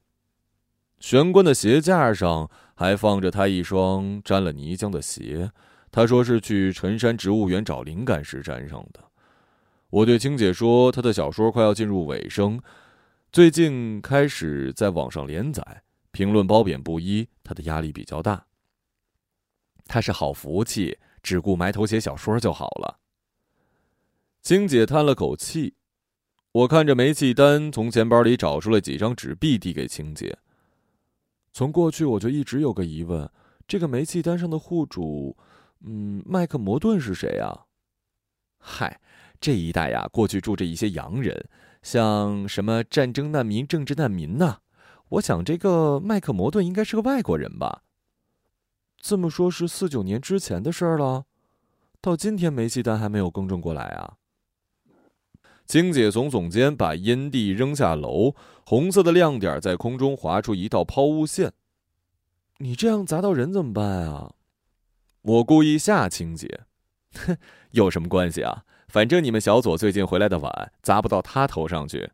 [0.98, 5.52] 玄关的鞋架上还放着他一双沾了泥浆的鞋，
[5.92, 9.04] 他说是去陈山植物园找灵感时沾上的。
[9.90, 12.60] 我对青姐说，他的小说快要进入尾声，
[13.30, 15.84] 最近开始在网上连载。
[16.10, 18.46] 评论褒贬不一，他的压力比较大。
[19.86, 22.98] 他是好福气，只顾埋头写小说就好了。
[24.42, 25.74] 青姐叹了口气，
[26.52, 30.38] 我看着煤气单，从钱包里找出了几张纸币，递给青姐。
[31.52, 33.30] 从过去我就一直有个疑问：
[33.68, 35.36] 这个煤气单上的户主，
[35.84, 37.66] 嗯，麦克摩顿是谁啊？
[38.58, 39.00] 嗨，
[39.40, 41.48] 这一带呀，过去住着一些洋人，
[41.82, 44.60] 像什么战争难民、政治难民呐。
[45.08, 47.82] 我想，这个麦克摩顿应该是个外国人吧。
[49.02, 51.24] 这么说，是四九年之前的事儿了。
[52.00, 54.14] 到今天，煤气单还没有更正过来啊。
[55.66, 61.52] 青姐耸耸肩，把烟蒂扔下楼，红色的亮点在空中划出一道抛物线。
[62.58, 64.34] 你这样砸到人怎么办啊？
[65.22, 66.60] 我故意吓青姐，
[67.14, 67.36] 哼，
[67.72, 68.64] 有什么关系啊？
[68.86, 72.12] 反正你们小左最近回来的晚，砸不到他头上去。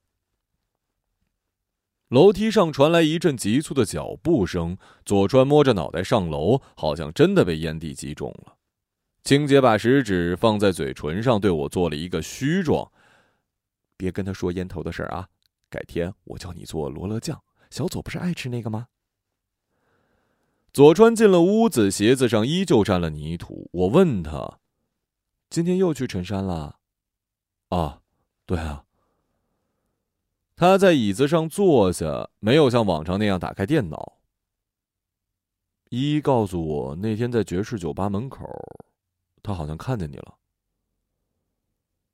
[2.08, 8.56] 楼梯上传来一阵急促的脚步声，左川摸着脑袋上楼，好像真的被烟蒂击中了。
[9.24, 12.90] 青姐把食指放在嘴唇上，对我做了一个虚状
[13.98, 15.28] ：“别跟他说烟头的事儿啊，
[15.68, 17.42] 改天我教你做罗勒酱。
[17.68, 18.86] 小左不是爱吃那个吗？”
[20.72, 23.68] 左川进了屋子，鞋子上依旧沾了泥土。
[23.72, 24.60] 我问他
[25.50, 26.78] ：“今天又去陈山了
[27.68, 28.00] ？”“啊，
[28.46, 28.84] 对啊。”
[30.58, 34.18] 他在椅子上坐下，没有像往常那样打开电脑。
[35.90, 38.44] 依依告诉我，那天在爵士酒吧门口，
[39.40, 40.36] 他好像看见你了。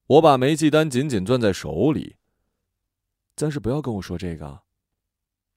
[0.07, 2.16] 我把煤气单紧紧攥在手里。
[3.35, 4.61] 暂时不要跟我说这个，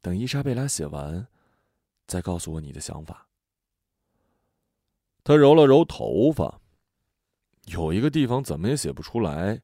[0.02, 1.28] 等伊莎贝拉写完，
[2.08, 3.28] 再告诉我你的想法。
[5.26, 6.62] 他揉了揉头发，
[7.66, 9.62] 有一个地方怎么也写不出来。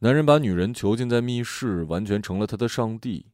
[0.00, 3.32] 男人把女人囚禁在密室，完全成了他的上帝，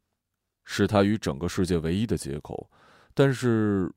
[0.65, 2.71] 是他与整个世界唯一的接口。
[3.13, 3.95] 但是，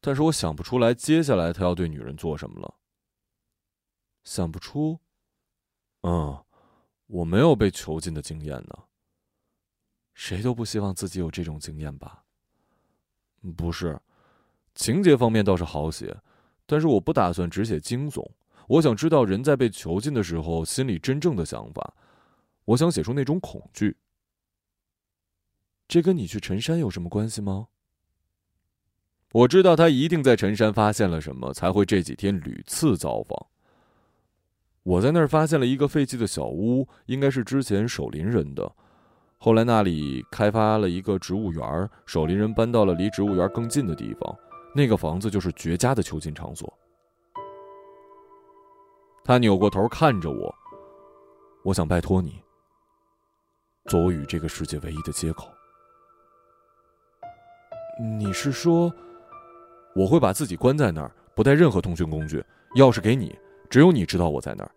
[0.00, 2.74] 但是我想不出来接下来他要对女人做什么了。
[4.24, 5.00] 想不出？
[6.02, 6.44] 嗯，
[7.06, 8.84] 我没有被囚禁的经验呢。
[10.12, 12.24] 谁都不希望自己有这种经验吧？
[13.56, 13.98] 不是，
[14.74, 16.16] 情节方面倒是好写，
[16.66, 18.22] 但是我不打算只写惊悚。
[18.68, 21.94] 我想知道人在被囚禁的时候心里真正的想法，
[22.64, 23.96] 我想写出那种恐惧。
[25.86, 27.68] 这跟你去陈山有什么关系吗？
[29.32, 33.46] 我知道他一定在陈山发现了什么，才会这几天屡次造访。
[34.82, 38.72] 我在那儿发现了一个废弃的小屋，应该是之前守林人的。
[39.38, 44.36] 后来那里开发了一个植物园，守林人搬到了离植物园更近的地方。
[44.74, 46.72] 那个房子就是绝佳的囚禁场所。
[49.26, 50.54] 他扭过头看着我，
[51.64, 52.40] 我想拜托你，
[53.86, 55.48] 做我与这个世界唯一的接口。
[58.20, 58.92] 你是说，
[59.96, 62.38] 我会把自己关在那儿，不带任何通讯工具，
[62.76, 63.36] 钥匙给你，
[63.68, 64.70] 只有你知道我在那儿。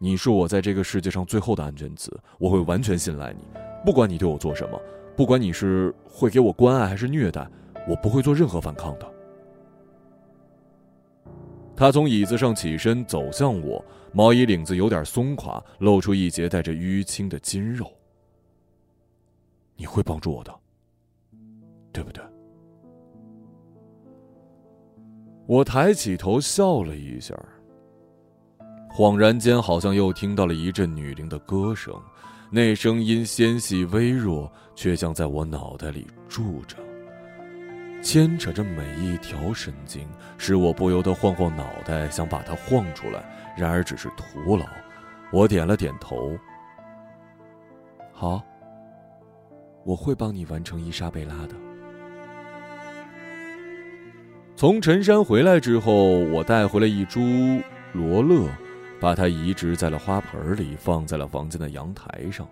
[0.00, 3.42] 你是我在这个世界上最后的安全词，我会完全信赖你，
[3.84, 4.80] 不管你对我做什么，
[5.16, 7.44] 不管你是会给我关爱还是虐待，
[7.88, 9.13] 我不会做任何反抗的。
[11.76, 17.90] 他从椅子上起身，走向我，毛衣领子有点松垮，露出一截带着淤青的筋肉。
[19.76, 20.54] 你会帮助我的，
[21.92, 22.22] 对不对？
[25.46, 27.34] 我抬起头笑了一下，
[28.96, 31.92] 恍然间好像又听到了一阵女灵的歌声，
[32.50, 36.76] 那声音纤细微弱，却像在我脑袋里住着。
[38.04, 43.24] 牵扯着每一条神经，使我不由得晃晃脑袋，想把它晃出来，
[43.56, 44.66] 然而只是徒劳。
[45.32, 46.38] 我点了点头。
[48.12, 48.42] 好，
[49.84, 51.54] 我会帮你完成伊莎贝拉的。
[54.54, 57.20] 从陈山回来之后，我带回了一株
[57.94, 58.46] 罗勒，
[59.00, 62.46] 把它移植在了花盆里，放在了房间的阳台上。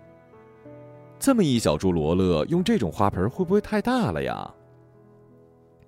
[1.19, 4.51] 这么一小株罗勒，用这种花盆会不会太大了呀？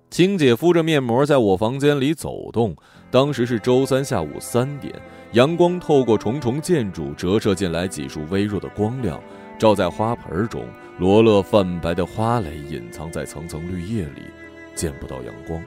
[0.08, 2.74] 青姐敷着面膜在我房间里走动。
[3.10, 4.94] 当时是周三下午三点，
[5.32, 9.20] 阳光透过重重建筑折射进来几束微弱的光亮，
[9.58, 10.66] 照在花盆中。
[10.98, 14.22] 罗勒泛白的花蕾隐藏在层层绿叶里，
[14.74, 15.62] 见不到阳光。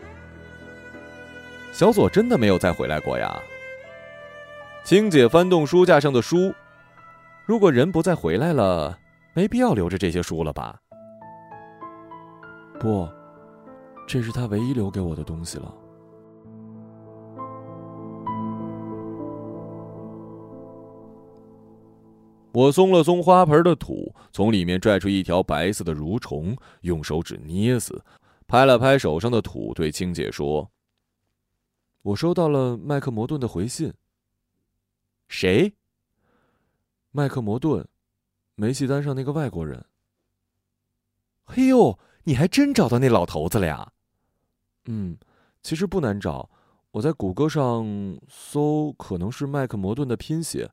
[1.71, 3.39] 小左真的没有再回来过呀？
[4.83, 6.51] 青姐翻动书架上的书，
[7.45, 8.97] 如果人不再回来了，
[9.33, 10.79] 没必要留着这些书了吧？
[12.79, 13.07] 不。
[14.09, 15.71] 这是他唯一留给我的东西了。
[22.51, 28.03] 我松了松花盆的土，从里面拽出一条白色的蠕虫，用手指捏死，
[28.47, 30.71] 拍了拍手上的土，对青姐说
[32.01, 33.93] ：“我收到了麦克摩顿的回信。
[35.29, 35.71] ”“谁
[37.13, 37.87] ？”“麦克摩顿，
[38.55, 39.85] 煤气单上那个外国人。
[41.45, 43.91] ”“嘿呦，你还真找到那老头子了呀！”
[44.91, 45.15] 嗯，
[45.61, 46.49] 其实不难找。
[46.89, 47.85] 我在谷歌上
[48.27, 50.67] 搜，可能是麦克摩顿的拼写，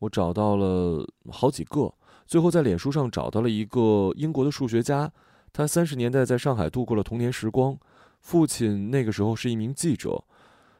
[0.00, 1.94] 我找到了好几个。
[2.26, 5.10] 最后在脸书上找到了一个英国的数学家，
[5.54, 7.74] 他三十年代在上海度过了童年时光，
[8.20, 10.22] 父亲那个时候是一名记者。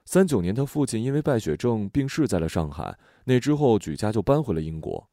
[0.05, 5.09] 三九年，他父亲因为败血症病逝在了上海，那之后举家就搬回了英国。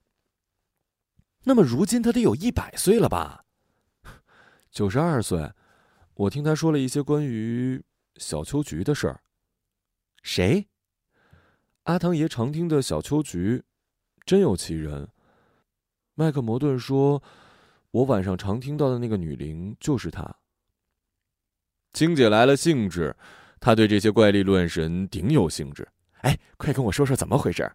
[1.45, 3.45] 那么如今他得有一百岁了吧？
[4.69, 5.53] 九十二岁。
[6.19, 7.81] 我听他说了一些关于
[8.17, 9.21] 小秋菊的事儿。
[10.21, 10.67] 谁？
[11.83, 13.63] 阿唐爷常听的小秋菊，
[14.25, 15.07] 真有其人。
[16.15, 17.23] 麦克摩顿说，
[17.91, 20.35] 我晚上常听到的那个女灵就是她。
[21.93, 23.15] 青姐来了兴致，
[23.61, 25.87] 她对这些怪力乱神顶有兴致。
[26.23, 27.71] 哎，快跟我说说怎么回事。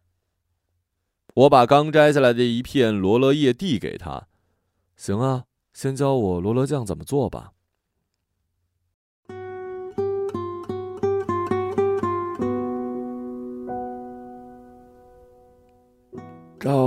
[1.33, 4.29] 我把刚摘下来的一片罗勒叶递给他。
[4.97, 7.54] 行啊，先教我罗勒酱怎么做吧。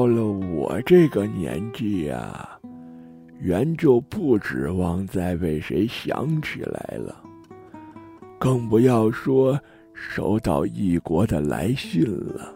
[0.08, 2.48] 到了我这个年纪呀，
[3.41, 7.22] 原就不指望再被谁想起来了，
[8.39, 9.60] 更不要说
[9.93, 12.54] 收到异国的来信了。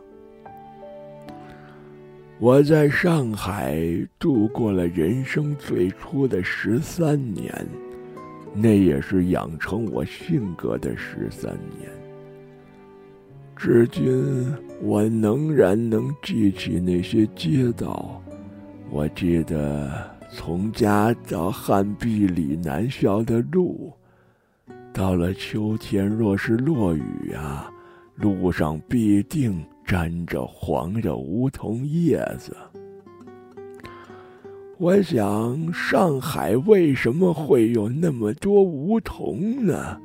[2.39, 3.85] 我在上海
[4.17, 7.53] 度过了人生最初的十三年，
[8.53, 11.91] 那也是养成我性格的十三年。
[13.57, 14.45] 至今，
[14.83, 18.21] 我仍然能记起那些街道。
[18.89, 19.89] 我记得
[20.31, 23.93] 从家到汉壁里南校的路，
[24.91, 27.69] 到了秋天，若是落雨呀，
[28.15, 32.57] 路上必定沾着黄的梧桐叶子。
[34.77, 39.97] 我想，上海为什么会有那么多梧桐呢？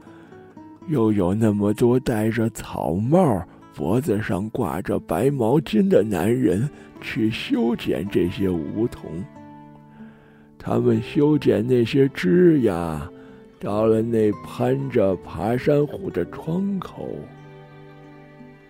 [0.89, 3.43] 又有那么多戴着草帽、
[3.77, 6.67] 脖子上挂着白毛巾的男人
[7.03, 9.23] 去修剪这些梧桐。
[10.59, 12.99] 他们修剪那些枝桠，
[13.61, 17.07] 到了那攀着爬山虎的窗口，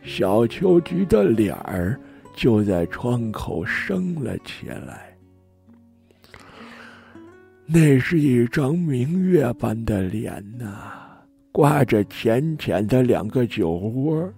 [0.03, 1.97] 小秋菊的脸儿
[2.35, 5.17] 就在窗口升了起来。
[7.65, 10.91] 那是一张明月般的脸呐，
[11.53, 14.29] 挂着浅浅的两个酒窝。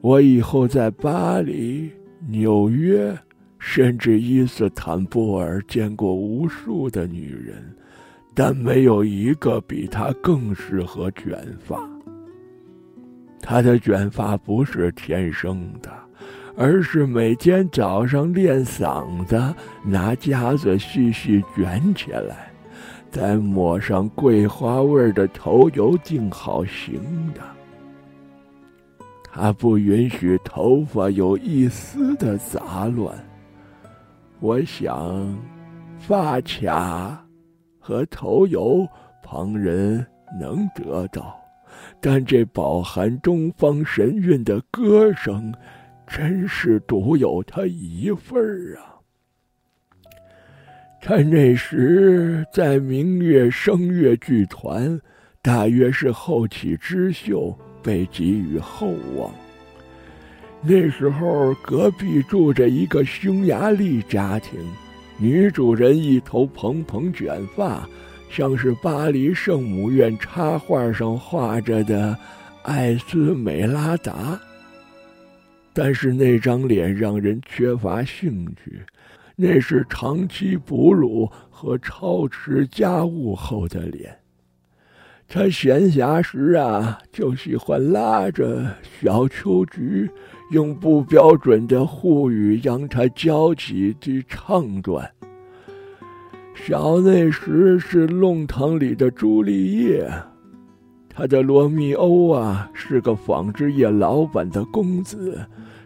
[0.00, 1.90] 我以后在巴黎、
[2.28, 3.16] 纽约，
[3.58, 7.62] 甚至伊斯坦布尔见过无数的女人，
[8.34, 11.78] 但没有一个比她更适合卷发。
[13.40, 15.90] 她的卷发不是天生的。
[16.56, 19.40] 而是每天早上练嗓子，
[19.82, 22.52] 拿夹子细细卷起来，
[23.10, 27.00] 再抹上桂花味的头油，定好型
[27.32, 27.40] 的。
[29.32, 33.16] 他不允许头发有一丝的杂乱。
[34.40, 35.38] 我想，
[35.98, 37.24] 发卡
[37.78, 38.86] 和头油
[39.22, 40.04] 旁人
[40.40, 41.38] 能得到，
[42.00, 45.52] 但这饱含东方神韵的歌声。
[46.12, 48.98] 真是独有他一份儿啊！
[51.00, 55.00] 他那时在明月声乐剧团，
[55.40, 59.32] 大约是后起之秀，被给予厚望。
[60.62, 64.60] 那时候隔壁住着一个匈牙利家庭，
[65.18, 67.88] 女主人一头蓬蓬卷发，
[68.30, 72.16] 像是巴黎圣母院插画上画着的
[72.62, 74.38] 艾斯美拉达。
[75.72, 78.82] 但是那张脸让人缺乏兴趣，
[79.36, 84.14] 那是长期哺乳和操持家务后的脸。
[85.32, 88.66] 他闲暇时啊，就喜欢拉着
[89.00, 90.10] 小秋菊，
[90.50, 95.08] 用不标准的沪语将他教起句唱段。
[96.52, 100.10] 小那时是弄堂里的朱丽叶，
[101.08, 105.38] 他的罗密欧啊，是个纺织业老板的公子。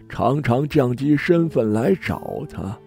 [0.09, 2.79] 常常降低身份来找他。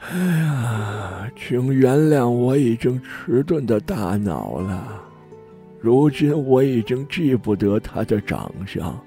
[0.00, 5.02] 哎呀，请原谅我已经迟钝的大脑了。
[5.78, 8.98] 如今我已经记不得他的长相，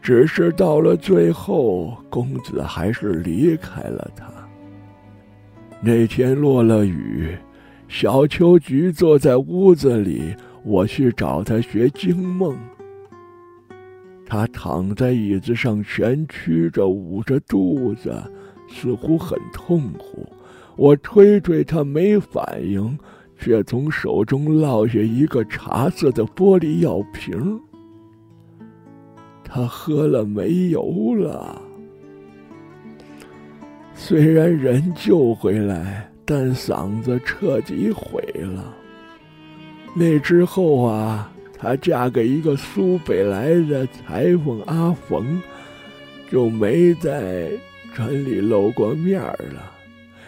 [0.00, 4.26] 只是到了最后，公子还是离开了他。
[5.80, 7.36] 那天落了雨，
[7.88, 10.34] 小秋菊坐在屋子里，
[10.64, 12.56] 我去找她学惊梦。
[14.26, 18.12] 他躺在椅子上，蜷曲着，捂着肚子，
[18.68, 20.26] 似乎很痛苦。
[20.76, 22.98] 我推推他，没反应，
[23.38, 27.60] 却从手中落下一个茶色的玻璃药瓶。
[29.42, 31.60] 他喝了没油了。
[33.94, 38.74] 虽然人救回来，但嗓子彻底毁了。
[39.94, 41.32] 那之后啊。
[41.60, 45.42] 她嫁给一个苏北来的裁缝阿冯，
[46.30, 47.50] 就没在
[47.98, 49.72] 城里露过面了，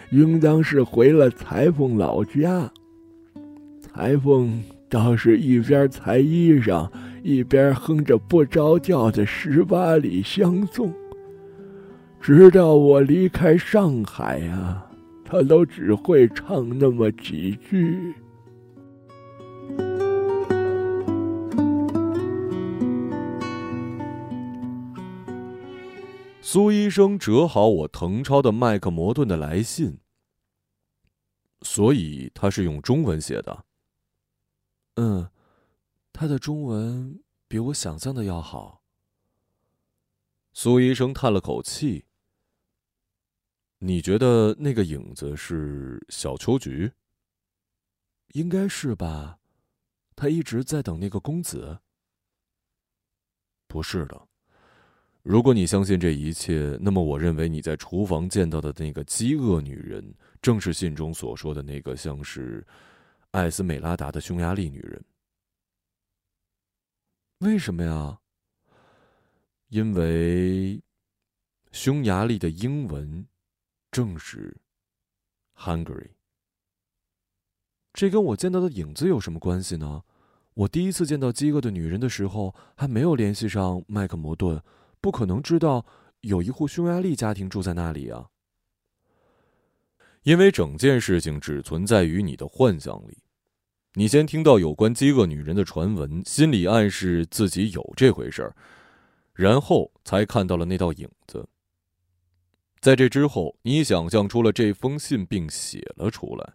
[0.09, 2.69] 应当是回了裁缝老家。
[3.79, 6.89] 裁缝倒是一边裁衣裳，
[7.23, 10.93] 一边哼着不着调的十八里相送。
[12.19, 14.85] 直到我离开上海啊，
[15.23, 18.13] 他都只会唱那么几句。
[26.53, 30.01] 苏医生折好我誊抄的麦克摩顿的来信，
[31.61, 33.65] 所以他是用中文写的。
[34.95, 35.31] 嗯，
[36.11, 38.83] 他的中文比我想象的要好。
[40.51, 42.03] 苏医生叹了口气
[43.79, 46.91] ：“你觉得那个影子是小秋菊？
[48.33, 49.39] 应该是吧？
[50.17, 51.79] 他一直在等那个公子。
[53.67, 54.27] 不是的。”
[55.23, 62.65] 如果你相信这一切，那么我认为你在厨房见到的那个饥饿女人，正是信中所说的那个像是
[63.29, 65.03] 艾斯美拉达的匈牙利女人。
[67.39, 68.19] 为什么呀？
[69.69, 70.81] 因为
[71.71, 73.25] 匈牙利的英文
[73.91, 74.57] 正是
[75.55, 76.09] Hungary。
[77.93, 80.03] 这跟我见到的影子有什么关系呢？
[80.55, 84.61] 我第一次见到饥饿的女人的时候，还没有联系上麦克摩顿。
[85.01, 85.85] 不可能知道
[86.21, 88.27] 有一户匈牙利家庭住在那里啊！
[90.23, 93.17] 因为整件事情只存在于你的幻想里。
[93.95, 98.55] 你先听到有关饥饿女人的传闻，心里暗示自己有这回事儿，
[99.33, 101.49] 然后才看到了那道影子。
[102.79, 106.53] 在这之后，你想象出了这封信，并写了出来。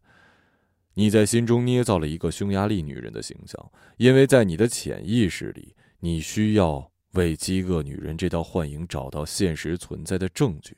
[0.94, 10.77] 你在心中捏造了一个匈牙利女人的形象，因为在你的潜意识里，你需要为饥饿女人这道幻影找到现实存在的证据。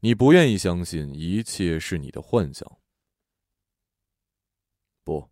[0.00, 2.66] 你不愿意相信一切是你的幻想。
[5.04, 5.28] 不，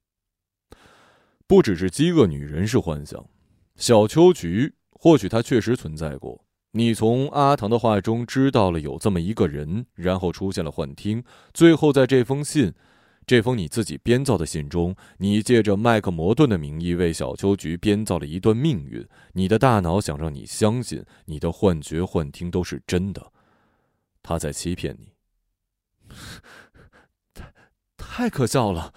[1.47, 3.29] 不只是饥饿女人是幻想，
[3.77, 6.45] 小秋菊或许她确实存在过。
[6.73, 11.25] 你从阿唐的话中知道了有这么一个人，然后出现了幻听，
[11.55, 12.75] 最后在这封信。
[13.29, 19.07] 这封你自己编造的信中，你借着麦克摩顿的名义为小秋菊编造了一段命运。
[19.35, 23.31] 你的大脑想让你相信，你的幻觉、幻听都是真的，
[24.23, 25.13] 他在欺骗你。
[27.35, 27.53] 太，
[27.99, 28.95] 太可笑了！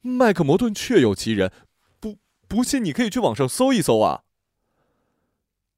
[0.00, 1.52] 麦克摩顿确有其人，
[2.00, 4.24] 不不信你可以去网上搜一搜啊。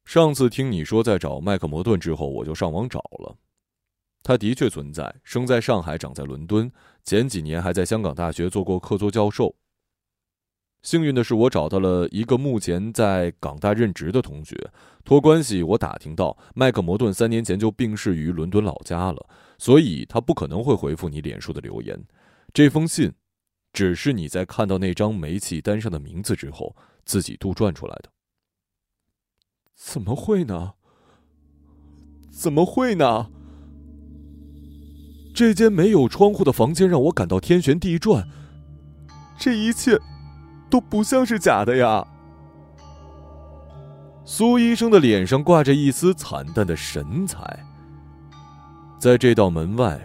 [0.06, 3.36] 上次听你说在找麦克摩顿之后，我就上网找了。
[4.26, 6.68] 他的确存在，生在上海，长在伦敦，
[7.04, 9.54] 前几年还在香港大学做过客座教授。
[10.82, 14.72] 幸运的是，我找到了一个目前在港大任职的同学，
[15.04, 21.96] 托关系，我打听到麦克摩顿三年前就病逝于伦敦老家了，所以他不可能会回复你脸书的留言。
[22.52, 23.12] 这封信，
[23.72, 26.74] 只是你在看到那张煤气单上的名字之后
[27.04, 28.10] 自己杜撰出来的。
[29.76, 30.72] 怎么会呢？
[32.28, 33.30] 怎么会呢？
[35.36, 38.26] 这间没有窗户的房间让我感到天旋地转，
[39.36, 39.98] 这一切
[40.70, 42.02] 都不像是假的呀。
[44.24, 47.62] 苏医生的脸上挂着一丝惨淡的神采。
[48.98, 50.00] 在这道门外，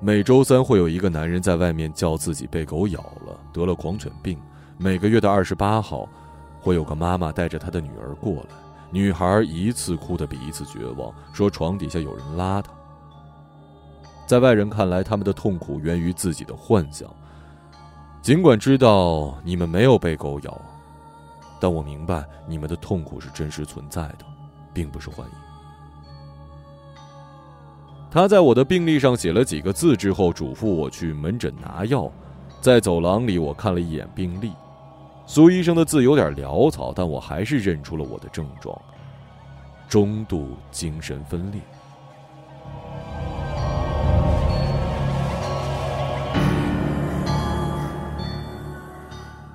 [0.00, 4.38] 每周三会有一个男人在外面叫自己被狗咬了，得了狂犬病。
[4.78, 6.08] 每个月的二十八号，
[6.60, 8.54] 会有个妈妈带着她的女儿过来，
[8.92, 12.70] 女孩一次哭的比一次绝望，说床底下有人拉她。
[14.26, 17.08] 在外人看来，他们的痛苦源于自己的幻想。
[18.20, 20.60] 尽管知道你们没有被狗咬，
[21.60, 24.24] 但我明白你们的痛苦是真实存在的，
[24.74, 25.34] 并不是幻影。
[28.10, 32.10] 他在我的病历上写了几个字之后，嘱咐我去门诊拿药。
[32.60, 34.52] 在走廊里，我看了一眼病历，
[35.24, 38.76] 苏医生的字有点潦草，但我还是认出了我的症状：
[39.88, 41.60] 中度精神分裂。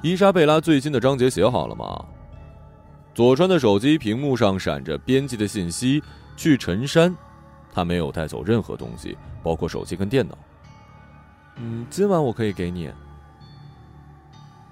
[0.04, 2.04] 伊莎贝拉最新的章节写好了吗？
[3.14, 6.02] 佐川的手机屏幕上闪着编辑的信息：
[6.36, 7.16] 去陈山。
[7.72, 10.36] 他没有带走任何东西，包括手机跟电脑。
[11.58, 12.90] 嗯，今晚我可以给你。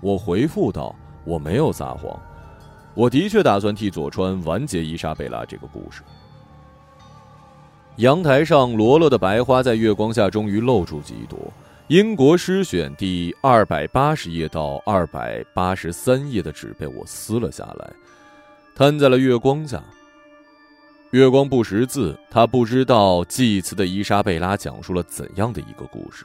[0.02, 2.20] 我回复道：“我没有撒谎，
[2.96, 6.02] 我的确打算替佐川完结伊莎贝拉这个故事。”
[7.98, 11.38] 阳台上，罗勒的白花在月光下终于露出几朵。
[11.90, 17.92] 英国诗选第二百八十页到二百八十三页的纸被我撕了下来，
[18.76, 19.84] 摊在了月光下。
[21.10, 26.24] 月光不识字，他不知道祭词的伊莎贝拉讲述了怎样的一个故事。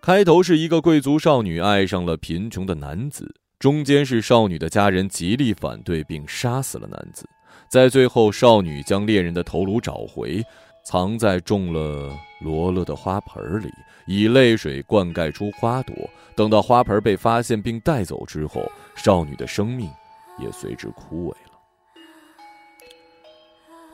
[0.00, 7.28] 开头是一个贵族少女爱上了贫穷的男子，中间是少女的家人极力反对并杀死了男子，
[7.68, 10.40] 在最后，少女将恋人的头颅找回。
[10.84, 12.12] 藏在种了
[12.42, 13.70] 罗勒的花盆里，
[14.06, 15.94] 以泪水灌溉出花朵。
[16.34, 19.90] 等到花盆被发现并带走之后，少女的生命
[20.38, 21.52] 也随之枯萎了。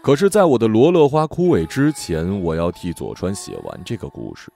[0.02, 4.50] 可是，在我的罗勒花枯萎之前，我要替佐川写完这个故事。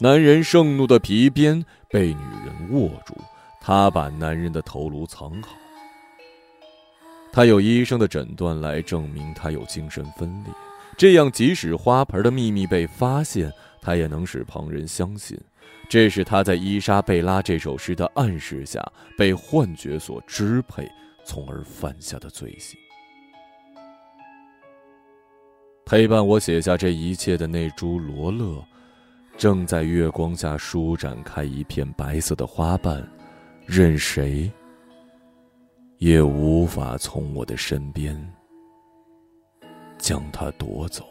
[0.00, 3.14] 男人盛怒的皮鞭被女人握住，
[3.60, 5.56] 他把男人的头颅藏好。
[7.32, 10.54] 他有医生的诊断来证明他有精神分裂，
[10.98, 15.38] 这样即使花盆的秘密被发现，他也能使旁人相信，
[15.88, 18.84] 这是他在伊莎贝拉这首诗的暗示下
[19.16, 20.90] 被幻觉所支配，
[21.24, 22.76] 从而犯下的罪行。
[25.86, 28.62] 陪伴我写下这一切的那株罗勒，
[29.36, 33.08] 正在月光下舒展开一片白色的花瓣，
[33.66, 34.50] 任谁。
[35.98, 38.16] 也无法从我的身边
[39.98, 41.04] 将它夺走。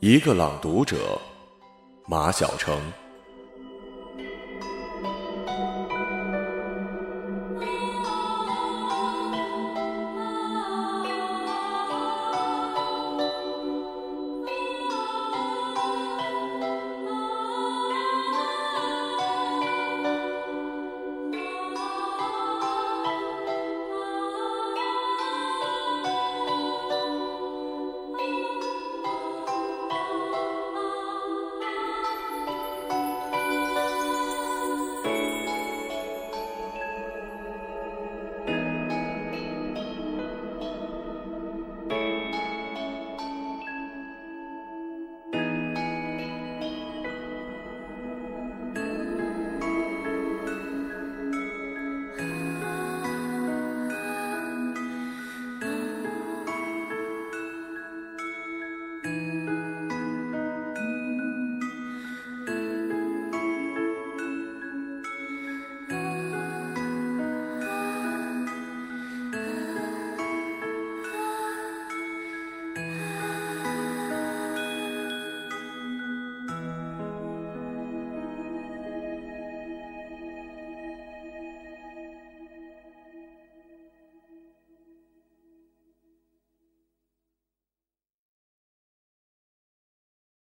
[0.00, 1.16] 一个朗读者，
[2.08, 2.76] 马晓成。